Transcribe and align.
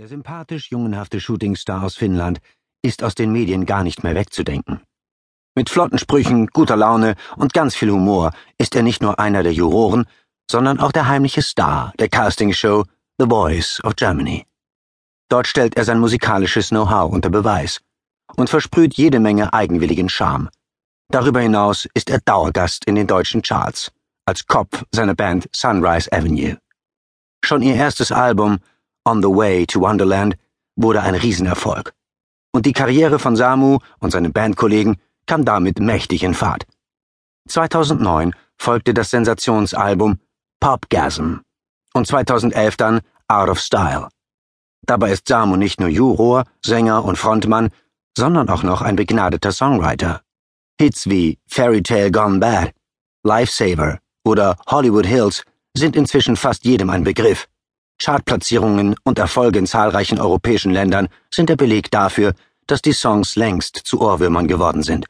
Der 0.00 0.08
sympathisch 0.08 0.70
jungenhafte 0.70 1.20
Shootingstar 1.20 1.84
aus 1.84 1.94
Finnland 1.94 2.40
ist 2.80 3.02
aus 3.02 3.14
den 3.14 3.32
Medien 3.32 3.66
gar 3.66 3.84
nicht 3.84 4.02
mehr 4.02 4.14
wegzudenken. 4.14 4.80
Mit 5.54 5.68
flotten 5.68 5.98
Sprüchen, 5.98 6.46
guter 6.46 6.74
Laune 6.74 7.16
und 7.36 7.52
ganz 7.52 7.76
viel 7.76 7.90
Humor 7.90 8.32
ist 8.56 8.74
er 8.74 8.82
nicht 8.82 9.02
nur 9.02 9.18
einer 9.18 9.42
der 9.42 9.52
Juroren, 9.52 10.06
sondern 10.50 10.80
auch 10.80 10.90
der 10.90 11.06
heimliche 11.06 11.42
Star 11.42 11.92
der 11.98 12.08
Castingshow 12.08 12.86
The 13.18 13.26
Voice 13.26 13.84
of 13.84 13.94
Germany. 13.94 14.46
Dort 15.28 15.46
stellt 15.46 15.76
er 15.76 15.84
sein 15.84 16.00
musikalisches 16.00 16.70
Know-how 16.70 17.12
unter 17.12 17.28
Beweis 17.28 17.82
und 18.36 18.48
versprüht 18.48 18.94
jede 18.94 19.20
Menge 19.20 19.52
eigenwilligen 19.52 20.08
Charme. 20.08 20.48
Darüber 21.08 21.42
hinaus 21.42 21.86
ist 21.92 22.08
er 22.08 22.20
Dauergast 22.20 22.86
in 22.86 22.94
den 22.94 23.06
deutschen 23.06 23.42
Charts 23.42 23.92
als 24.24 24.46
Kopf 24.46 24.82
seiner 24.92 25.14
Band 25.14 25.50
Sunrise 25.54 26.10
Avenue. 26.10 26.56
Schon 27.44 27.60
ihr 27.60 27.74
erstes 27.74 28.10
Album 28.12 28.60
On 29.04 29.22
the 29.22 29.28
Way 29.28 29.66
to 29.66 29.80
Wonderland 29.80 30.36
wurde 30.76 31.02
ein 31.02 31.14
Riesenerfolg. 31.14 31.92
Und 32.52 32.66
die 32.66 32.72
Karriere 32.72 33.18
von 33.18 33.36
Samu 33.36 33.78
und 33.98 34.10
seinen 34.10 34.32
Bandkollegen 34.32 34.96
kam 35.26 35.44
damit 35.44 35.78
mächtig 35.78 36.22
in 36.22 36.34
Fahrt. 36.34 36.66
2009 37.48 38.34
folgte 38.56 38.92
das 38.92 39.10
Sensationsalbum 39.10 40.18
Popgasm 40.60 41.38
und 41.94 42.06
2011 42.06 42.76
dann 42.76 43.00
Out 43.28 43.48
of 43.48 43.60
Style. 43.60 44.08
Dabei 44.86 45.12
ist 45.12 45.28
Samu 45.28 45.56
nicht 45.56 45.80
nur 45.80 45.88
Juror, 45.88 46.44
Sänger 46.64 47.04
und 47.04 47.16
Frontmann, 47.16 47.70
sondern 48.16 48.48
auch 48.48 48.62
noch 48.62 48.82
ein 48.82 48.96
begnadeter 48.96 49.52
Songwriter. 49.52 50.22
Hits 50.80 51.08
wie 51.08 51.38
Fairy 51.46 51.82
Tale 51.82 52.10
Gone 52.10 52.38
Bad, 52.38 52.72
Lifesaver 53.22 53.98
oder 54.24 54.56
Hollywood 54.66 55.06
Hills 55.06 55.44
sind 55.76 55.96
inzwischen 55.96 56.36
fast 56.36 56.64
jedem 56.64 56.90
ein 56.90 57.04
Begriff. 57.04 57.48
Chartplatzierungen 58.02 58.96
und 59.04 59.18
Erfolge 59.18 59.58
in 59.58 59.66
zahlreichen 59.66 60.18
europäischen 60.18 60.72
Ländern 60.72 61.08
sind 61.30 61.48
der 61.48 61.56
Beleg 61.56 61.90
dafür, 61.90 62.34
dass 62.66 62.82
die 62.82 62.92
Songs 62.92 63.36
längst 63.36 63.76
zu 63.76 64.00
Ohrwürmern 64.00 64.48
geworden 64.48 64.82
sind. 64.82 65.06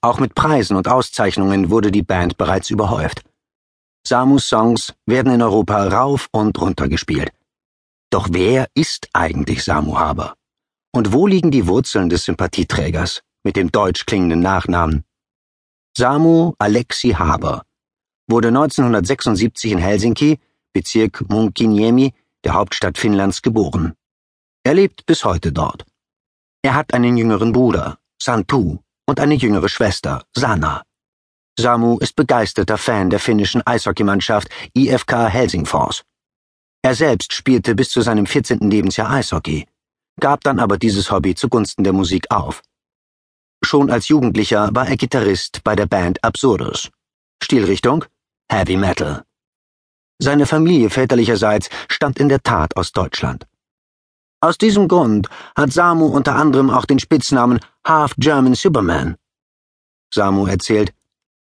Auch 0.00 0.18
mit 0.18 0.34
Preisen 0.34 0.76
und 0.76 0.88
Auszeichnungen 0.88 1.70
wurde 1.70 1.90
die 1.90 2.02
Band 2.02 2.36
bereits 2.36 2.70
überhäuft. 2.70 3.22
Samus 4.06 4.48
Songs 4.48 4.94
werden 5.04 5.32
in 5.32 5.42
Europa 5.42 5.88
rauf 5.88 6.28
und 6.30 6.58
runter 6.60 6.88
gespielt. 6.88 7.30
Doch 8.10 8.28
wer 8.30 8.68
ist 8.74 9.08
eigentlich 9.12 9.64
Samu 9.64 9.98
Haber? 9.98 10.34
Und 10.92 11.12
wo 11.12 11.26
liegen 11.26 11.50
die 11.50 11.66
Wurzeln 11.66 12.08
des 12.08 12.24
Sympathieträgers 12.24 13.22
mit 13.42 13.56
dem 13.56 13.72
deutsch 13.72 14.06
klingenden 14.06 14.40
Nachnamen? 14.40 15.04
Samu 15.96 16.54
Alexi 16.58 17.10
Haber 17.10 17.62
wurde 18.28 18.48
1976 18.48 19.72
in 19.72 19.78
Helsinki 19.78 20.38
Bezirk 20.76 21.26
Munkiniemi, 21.30 22.12
der 22.44 22.52
Hauptstadt 22.52 22.98
Finnlands, 22.98 23.40
geboren. 23.40 23.94
Er 24.62 24.74
lebt 24.74 25.06
bis 25.06 25.24
heute 25.24 25.50
dort. 25.50 25.86
Er 26.60 26.74
hat 26.74 26.92
einen 26.92 27.16
jüngeren 27.16 27.50
Bruder, 27.50 27.96
Santu, 28.20 28.80
und 29.08 29.18
eine 29.18 29.36
jüngere 29.36 29.70
Schwester, 29.70 30.24
Sana. 30.36 30.82
Samu 31.58 31.96
ist 31.96 32.14
begeisterter 32.14 32.76
Fan 32.76 33.08
der 33.08 33.20
finnischen 33.20 33.66
Eishockeymannschaft 33.66 34.48
IFK 34.74 35.30
Helsingfors. 35.30 36.02
Er 36.82 36.94
selbst 36.94 37.32
spielte 37.32 37.74
bis 37.74 37.88
zu 37.88 38.02
seinem 38.02 38.26
14. 38.26 38.70
Lebensjahr 38.70 39.10
Eishockey, 39.10 39.66
gab 40.20 40.44
dann 40.44 40.58
aber 40.58 40.76
dieses 40.76 41.10
Hobby 41.10 41.34
zugunsten 41.34 41.84
der 41.84 41.94
Musik 41.94 42.26
auf. 42.30 42.62
Schon 43.64 43.90
als 43.90 44.08
Jugendlicher 44.08 44.68
war 44.74 44.86
er 44.86 44.98
Gitarrist 44.98 45.64
bei 45.64 45.74
der 45.74 45.86
Band 45.86 46.22
Absurdus. 46.22 46.90
Stilrichtung 47.42 48.04
Heavy 48.52 48.76
Metal. 48.76 49.24
Seine 50.18 50.46
Familie 50.46 50.90
väterlicherseits 50.90 51.68
stammt 51.88 52.18
in 52.18 52.28
der 52.28 52.42
Tat 52.42 52.76
aus 52.76 52.92
Deutschland. 52.92 53.46
Aus 54.40 54.58
diesem 54.58 54.88
Grund 54.88 55.28
hat 55.56 55.72
Samu 55.72 56.06
unter 56.06 56.36
anderem 56.36 56.70
auch 56.70 56.84
den 56.84 56.98
Spitznamen 56.98 57.60
Half 57.86 58.14
German 58.16 58.54
Superman. 58.54 59.16
Samu 60.12 60.46
erzählt, 60.46 60.92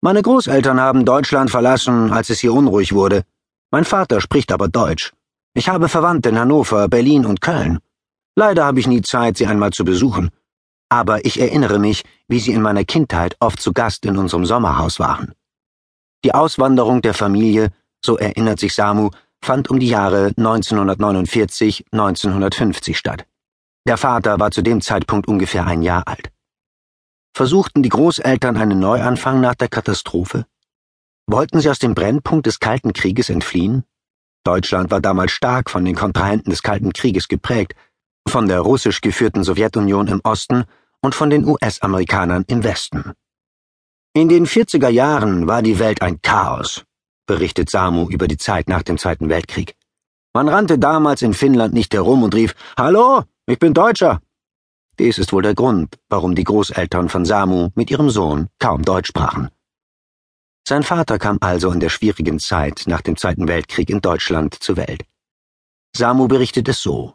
meine 0.00 0.22
Großeltern 0.22 0.80
haben 0.80 1.04
Deutschland 1.04 1.50
verlassen, 1.50 2.12
als 2.12 2.28
es 2.28 2.40
hier 2.40 2.52
unruhig 2.52 2.92
wurde. 2.92 3.22
Mein 3.70 3.84
Vater 3.84 4.20
spricht 4.20 4.50
aber 4.50 4.68
Deutsch. 4.68 5.12
Ich 5.54 5.68
habe 5.68 5.88
Verwandte 5.88 6.30
in 6.30 6.38
Hannover, 6.38 6.88
Berlin 6.88 7.24
und 7.24 7.40
Köln. 7.40 7.78
Leider 8.34 8.64
habe 8.64 8.80
ich 8.80 8.88
nie 8.88 9.02
Zeit, 9.02 9.36
sie 9.36 9.46
einmal 9.46 9.70
zu 9.70 9.84
besuchen. 9.84 10.30
Aber 10.88 11.24
ich 11.24 11.40
erinnere 11.40 11.78
mich, 11.78 12.04
wie 12.26 12.40
sie 12.40 12.52
in 12.52 12.62
meiner 12.62 12.84
Kindheit 12.84 13.36
oft 13.38 13.60
zu 13.60 13.72
Gast 13.72 14.04
in 14.04 14.18
unserem 14.18 14.44
Sommerhaus 14.44 14.98
waren. 14.98 15.34
Die 16.24 16.34
Auswanderung 16.34 17.00
der 17.00 17.14
Familie 17.14 17.70
so 18.04 18.18
erinnert 18.18 18.60
sich 18.60 18.74
Samu, 18.74 19.10
fand 19.42 19.70
um 19.70 19.80
die 19.80 19.88
Jahre 19.88 20.32
1949, 20.36 21.86
1950 21.92 22.96
statt. 22.96 23.26
Der 23.86 23.96
Vater 23.96 24.38
war 24.38 24.50
zu 24.50 24.62
dem 24.62 24.80
Zeitpunkt 24.80 25.26
ungefähr 25.26 25.66
ein 25.66 25.82
Jahr 25.82 26.06
alt. 26.06 26.30
Versuchten 27.34 27.82
die 27.82 27.88
Großeltern 27.88 28.56
einen 28.56 28.78
Neuanfang 28.78 29.40
nach 29.40 29.54
der 29.54 29.68
Katastrophe? 29.68 30.46
Wollten 31.26 31.60
sie 31.60 31.70
aus 31.70 31.78
dem 31.78 31.94
Brennpunkt 31.94 32.46
des 32.46 32.60
Kalten 32.60 32.92
Krieges 32.92 33.30
entfliehen? 33.30 33.84
Deutschland 34.44 34.90
war 34.90 35.00
damals 35.00 35.32
stark 35.32 35.70
von 35.70 35.84
den 35.84 35.94
Kontrahenten 35.94 36.50
des 36.50 36.62
Kalten 36.62 36.92
Krieges 36.92 37.28
geprägt, 37.28 37.74
von 38.28 38.48
der 38.48 38.60
russisch 38.60 39.00
geführten 39.00 39.44
Sowjetunion 39.44 40.08
im 40.08 40.20
Osten 40.24 40.64
und 41.00 41.14
von 41.14 41.30
den 41.30 41.44
US-Amerikanern 41.44 42.44
im 42.48 42.62
Westen. 42.62 43.12
In 44.14 44.28
den 44.28 44.46
40er 44.46 44.88
Jahren 44.88 45.48
war 45.48 45.62
die 45.62 45.78
Welt 45.78 46.02
ein 46.02 46.20
Chaos 46.22 46.84
berichtet 47.26 47.70
Samu 47.70 48.08
über 48.08 48.28
die 48.28 48.36
Zeit 48.36 48.68
nach 48.68 48.82
dem 48.82 48.98
Zweiten 48.98 49.28
Weltkrieg. 49.28 49.74
Man 50.34 50.48
rannte 50.48 50.78
damals 50.78 51.22
in 51.22 51.34
Finnland 51.34 51.74
nicht 51.74 51.92
herum 51.94 52.22
und 52.22 52.34
rief 52.34 52.54
Hallo, 52.76 53.24
ich 53.46 53.58
bin 53.58 53.74
Deutscher. 53.74 54.20
Dies 54.98 55.18
ist 55.18 55.32
wohl 55.32 55.42
der 55.42 55.54
Grund, 55.54 55.98
warum 56.08 56.34
die 56.34 56.44
Großeltern 56.44 57.08
von 57.08 57.24
Samu 57.24 57.70
mit 57.74 57.90
ihrem 57.90 58.10
Sohn 58.10 58.48
kaum 58.58 58.82
Deutsch 58.82 59.08
sprachen. 59.08 59.50
Sein 60.66 60.82
Vater 60.82 61.18
kam 61.18 61.38
also 61.40 61.70
in 61.70 61.80
der 61.80 61.88
schwierigen 61.88 62.38
Zeit 62.38 62.84
nach 62.86 63.00
dem 63.00 63.16
Zweiten 63.16 63.48
Weltkrieg 63.48 63.90
in 63.90 64.00
Deutschland 64.00 64.54
zur 64.54 64.76
Welt. 64.76 65.02
Samu 65.96 66.28
berichtet 66.28 66.68
es 66.68 66.80
so. 66.80 67.14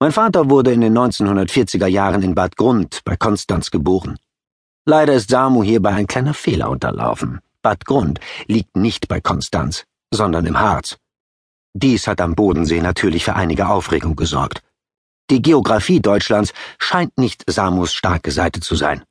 Mein 0.00 0.12
Vater 0.12 0.48
wurde 0.48 0.72
in 0.72 0.80
den 0.80 0.96
1940er 0.96 1.86
Jahren 1.86 2.22
in 2.22 2.34
Bad 2.34 2.56
Grund 2.56 3.02
bei 3.04 3.16
Konstanz 3.16 3.70
geboren. 3.70 4.18
Leider 4.84 5.14
ist 5.14 5.30
Samu 5.30 5.62
hierbei 5.62 5.90
ein 5.90 6.06
kleiner 6.06 6.34
Fehler 6.34 6.70
unterlaufen. 6.70 7.40
Bad 7.62 7.84
Grund 7.84 8.20
liegt 8.46 8.76
nicht 8.76 9.08
bei 9.08 9.20
Konstanz, 9.20 9.84
sondern 10.12 10.46
im 10.46 10.58
Harz. 10.58 10.98
Dies 11.74 12.06
hat 12.06 12.20
am 12.20 12.34
Bodensee 12.34 12.82
natürlich 12.82 13.24
für 13.24 13.34
einige 13.34 13.68
Aufregung 13.68 14.16
gesorgt. 14.16 14.62
Die 15.30 15.40
Geographie 15.40 16.00
Deutschlands 16.00 16.52
scheint 16.78 17.16
nicht 17.16 17.44
Samus 17.46 17.94
starke 17.94 18.30
Seite 18.32 18.60
zu 18.60 18.74
sein. 18.74 19.04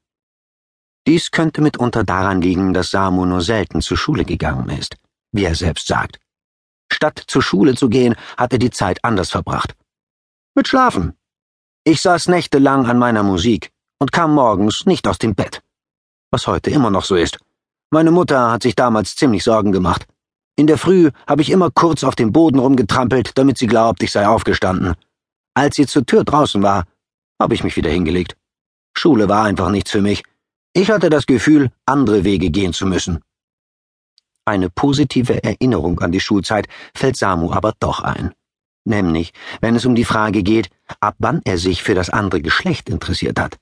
Dies 1.07 1.31
könnte 1.31 1.61
mitunter 1.61 2.03
daran 2.03 2.41
liegen, 2.41 2.73
dass 2.73 2.91
Samu 2.91 3.25
nur 3.25 3.41
selten 3.41 3.81
zur 3.81 3.97
Schule 3.97 4.25
gegangen 4.25 4.69
ist, 4.69 4.97
wie 5.31 5.45
er 5.45 5.55
selbst 5.55 5.87
sagt. 5.87 6.19
Statt 6.91 7.23
zur 7.25 7.41
Schule 7.41 7.73
zu 7.73 7.89
gehen, 7.89 8.15
hat 8.37 8.53
er 8.53 8.59
die 8.59 8.69
Zeit 8.69 9.03
anders 9.03 9.31
verbracht. 9.31 9.75
Mit 10.53 10.67
Schlafen. 10.67 11.17
Ich 11.83 12.01
saß 12.01 12.27
nächtelang 12.27 12.85
an 12.85 12.99
meiner 12.99 13.23
Musik 13.23 13.71
und 13.97 14.11
kam 14.11 14.35
morgens 14.35 14.85
nicht 14.85 15.07
aus 15.07 15.17
dem 15.17 15.33
Bett. 15.33 15.63
Was 16.29 16.45
heute 16.45 16.69
immer 16.69 16.91
noch 16.91 17.05
so 17.05 17.15
ist. 17.15 17.39
Meine 17.93 18.11
Mutter 18.11 18.51
hat 18.51 18.63
sich 18.63 18.75
damals 18.75 19.17
ziemlich 19.17 19.43
Sorgen 19.43 19.73
gemacht. 19.73 20.07
In 20.55 20.65
der 20.65 20.77
Früh 20.77 21.11
habe 21.27 21.41
ich 21.41 21.49
immer 21.49 21.71
kurz 21.71 22.05
auf 22.05 22.15
dem 22.15 22.31
Boden 22.31 22.57
rumgetrampelt, 22.57 23.37
damit 23.37 23.57
sie 23.57 23.67
glaubt, 23.67 24.01
ich 24.01 24.11
sei 24.11 24.25
aufgestanden. 24.25 24.95
Als 25.53 25.75
sie 25.75 25.85
zur 25.85 26.05
Tür 26.05 26.23
draußen 26.23 26.63
war, 26.63 26.85
habe 27.41 27.53
ich 27.53 27.65
mich 27.65 27.75
wieder 27.75 27.89
hingelegt. 27.89 28.37
Schule 28.95 29.27
war 29.27 29.43
einfach 29.43 29.69
nichts 29.69 29.91
für 29.91 30.01
mich. 30.01 30.23
Ich 30.73 30.89
hatte 30.89 31.09
das 31.09 31.25
Gefühl, 31.25 31.69
andere 31.85 32.23
Wege 32.23 32.49
gehen 32.49 32.71
zu 32.71 32.85
müssen. 32.85 33.19
Eine 34.45 34.69
positive 34.69 35.43
Erinnerung 35.43 35.99
an 35.99 36.13
die 36.13 36.21
Schulzeit 36.21 36.67
fällt 36.95 37.17
Samu 37.17 37.51
aber 37.51 37.73
doch 37.79 37.99
ein. 37.99 38.33
Nämlich, 38.85 39.33
wenn 39.59 39.75
es 39.75 39.85
um 39.85 39.95
die 39.95 40.05
Frage 40.05 40.43
geht, 40.43 40.69
ab 41.01 41.15
wann 41.19 41.41
er 41.43 41.57
sich 41.57 41.83
für 41.83 41.93
das 41.93 42.09
andere 42.09 42.41
Geschlecht 42.41 42.89
interessiert 42.89 43.37
hat. 43.37 43.57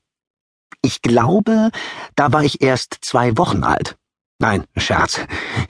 Ich 0.83 1.01
glaube, 1.01 1.71
da 2.15 2.31
war 2.31 2.43
ich 2.43 2.61
erst 2.61 2.99
zwei 3.01 3.35
Wochen 3.37 3.63
alt. 3.63 3.97
Nein, 4.41 4.63
Scherz. 4.77 5.19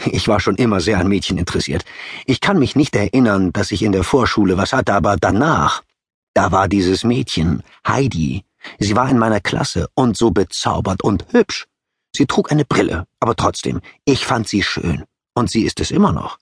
Ich 0.06 0.28
war 0.28 0.40
schon 0.40 0.56
immer 0.56 0.80
sehr 0.80 1.00
an 1.00 1.08
Mädchen 1.08 1.40
interessiert. 1.40 1.84
Ich 2.28 2.40
kann 2.40 2.60
mich 2.60 2.76
nicht 2.76 2.96
erinnern, 2.96 3.52
dass 3.52 3.72
ich 3.72 3.82
in 3.82 3.92
der 3.92 4.04
Vorschule 4.04 4.58
was 4.58 4.74
hatte, 4.74 4.94
aber 4.94 5.18
danach. 5.18 5.82
Da 6.36 6.52
war 6.52 6.68
dieses 6.68 7.04
Mädchen, 7.04 7.64
Heidi. 7.88 8.46
Sie 8.78 8.96
war 8.96 9.10
in 9.10 9.18
meiner 9.18 9.40
Klasse 9.40 9.88
und 9.96 10.16
so 10.16 10.30
bezaubert 10.30 11.04
und 11.04 11.26
hübsch. 11.32 11.66
Sie 12.16 12.28
trug 12.28 12.52
eine 12.52 12.64
Brille, 12.64 13.08
aber 13.20 13.36
trotzdem, 13.36 13.82
ich 14.06 14.26
fand 14.26 14.48
sie 14.48 14.62
schön. 14.62 15.04
Und 15.34 15.50
sie 15.50 15.64
ist 15.64 15.80
es 15.80 15.90
immer 15.90 16.12
noch. 16.12 16.38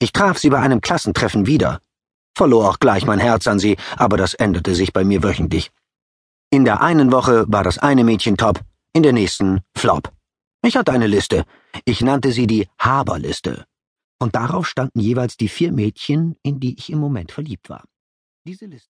Ich 0.00 0.12
traf 0.12 0.38
sie 0.38 0.50
bei 0.50 0.58
einem 0.58 0.80
Klassentreffen 0.80 1.46
wieder. 1.46 1.80
Verlor 2.36 2.70
auch 2.70 2.78
gleich 2.80 3.06
mein 3.06 3.18
Herz 3.20 3.46
an 3.46 3.60
sie, 3.60 3.76
aber 3.96 4.16
das 4.16 4.34
änderte 4.34 4.74
sich 4.74 4.92
bei 4.92 5.04
mir 5.04 5.22
wöchentlich. 5.22 5.70
In 6.50 6.64
der 6.64 6.82
einen 6.82 7.12
Woche 7.12 7.44
war 7.48 7.62
das 7.62 7.78
eine 7.78 8.02
Mädchen 8.02 8.36
top, 8.36 8.60
in 8.92 9.02
der 9.02 9.12
nächsten 9.12 9.60
flop. 9.76 10.12
Ich 10.62 10.76
hatte 10.76 10.92
eine 10.92 11.06
Liste. 11.06 11.44
Ich 11.84 12.00
nannte 12.00 12.32
sie 12.32 12.46
die 12.46 12.68
Haberliste. 12.78 13.64
Und 14.20 14.34
darauf 14.34 14.66
standen 14.66 15.00
jeweils 15.00 15.36
die 15.36 15.48
vier 15.48 15.72
Mädchen, 15.72 16.36
in 16.42 16.58
die 16.58 16.76
ich 16.76 16.90
im 16.90 16.98
Moment 16.98 17.30
verliebt 17.32 17.70
war. 17.70 17.84
Diese 18.44 18.66
Liste 18.66 18.86